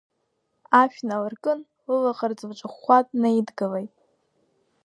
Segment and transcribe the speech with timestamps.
[0.81, 3.93] Ашә налыркын, лылаӷырӡ лҿыхәхәа днаидгылеит.